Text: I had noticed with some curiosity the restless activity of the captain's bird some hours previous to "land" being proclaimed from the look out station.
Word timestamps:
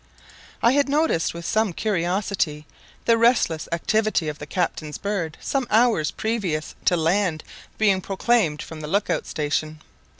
I 0.63 0.71
had 0.71 0.89
noticed 0.89 1.35
with 1.35 1.45
some 1.45 1.73
curiosity 1.73 2.65
the 3.05 3.19
restless 3.19 3.69
activity 3.71 4.29
of 4.29 4.39
the 4.39 4.47
captain's 4.47 4.97
bird 4.97 5.37
some 5.39 5.67
hours 5.69 6.09
previous 6.09 6.73
to 6.85 6.97
"land" 6.97 7.43
being 7.77 8.01
proclaimed 8.01 8.63
from 8.63 8.81
the 8.81 8.87
look 8.87 9.11
out 9.11 9.27
station. 9.27 9.79